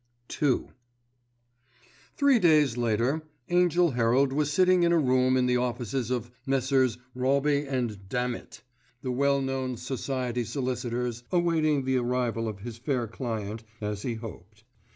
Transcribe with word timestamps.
*II* 0.41 0.63
Three 2.17 2.39
days 2.39 2.75
later 2.75 3.21
Angell 3.49 3.91
Herald 3.91 4.33
was 4.33 4.51
sitting 4.51 4.81
in 4.81 4.91
a 4.91 4.97
room 4.97 5.37
in 5.37 5.45
the 5.45 5.57
offices 5.57 6.09
of 6.09 6.31
Messrs. 6.43 6.97
Robbe 7.13 7.69
& 8.03 8.07
Dammitt, 8.09 8.63
the 9.03 9.11
well 9.11 9.41
known 9.43 9.77
society 9.77 10.43
solicitors, 10.43 11.21
awaiting 11.31 11.85
the 11.85 11.97
arrival 11.97 12.47
of 12.47 12.61
his 12.61 12.79
fair 12.79 13.05
client—as 13.05 14.01
he 14.01 14.15
hoped. 14.15 14.63